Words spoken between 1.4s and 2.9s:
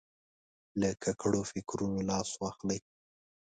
فکرونو لاس واخلي.